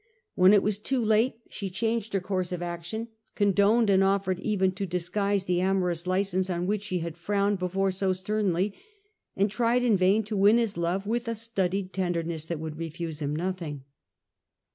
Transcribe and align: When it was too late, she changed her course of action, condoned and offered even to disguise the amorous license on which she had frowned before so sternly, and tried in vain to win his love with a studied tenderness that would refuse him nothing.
When 0.33 0.51
it 0.51 0.63
was 0.63 0.79
too 0.79 1.05
late, 1.05 1.35
she 1.47 1.69
changed 1.69 2.13
her 2.13 2.19
course 2.19 2.51
of 2.51 2.63
action, 2.63 3.09
condoned 3.35 3.87
and 3.87 4.03
offered 4.03 4.39
even 4.39 4.71
to 4.71 4.87
disguise 4.87 5.45
the 5.45 5.61
amorous 5.61 6.07
license 6.07 6.49
on 6.49 6.65
which 6.65 6.81
she 6.85 7.01
had 7.01 7.15
frowned 7.15 7.59
before 7.59 7.91
so 7.91 8.11
sternly, 8.11 8.73
and 9.35 9.51
tried 9.51 9.83
in 9.83 9.97
vain 9.97 10.23
to 10.23 10.35
win 10.35 10.57
his 10.57 10.75
love 10.75 11.05
with 11.05 11.27
a 11.27 11.35
studied 11.35 11.93
tenderness 11.93 12.47
that 12.47 12.59
would 12.59 12.79
refuse 12.79 13.21
him 13.21 13.35
nothing. 13.35 13.83